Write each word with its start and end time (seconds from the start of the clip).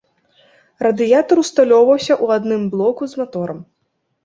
Радыятар 0.87 1.37
усталёўваўся 1.43 2.11
ў 2.23 2.41
адным 2.41 2.67
блоку 2.75 3.03
з 3.15 3.23
маторам. 3.23 3.65